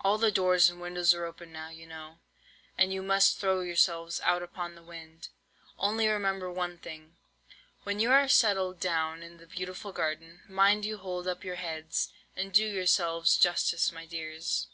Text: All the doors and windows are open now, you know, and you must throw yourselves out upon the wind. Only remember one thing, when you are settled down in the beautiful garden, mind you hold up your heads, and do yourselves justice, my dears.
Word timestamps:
All 0.00 0.18
the 0.18 0.32
doors 0.32 0.68
and 0.68 0.80
windows 0.80 1.14
are 1.14 1.24
open 1.24 1.52
now, 1.52 1.68
you 1.68 1.86
know, 1.86 2.18
and 2.76 2.92
you 2.92 3.04
must 3.04 3.38
throw 3.38 3.60
yourselves 3.60 4.20
out 4.24 4.42
upon 4.42 4.74
the 4.74 4.82
wind. 4.82 5.28
Only 5.78 6.08
remember 6.08 6.50
one 6.50 6.76
thing, 6.78 7.18
when 7.84 8.00
you 8.00 8.10
are 8.10 8.26
settled 8.26 8.80
down 8.80 9.22
in 9.22 9.36
the 9.36 9.46
beautiful 9.46 9.92
garden, 9.92 10.40
mind 10.48 10.84
you 10.84 10.98
hold 10.98 11.28
up 11.28 11.44
your 11.44 11.54
heads, 11.54 12.12
and 12.34 12.52
do 12.52 12.66
yourselves 12.66 13.36
justice, 13.38 13.92
my 13.92 14.06
dears. 14.06 14.66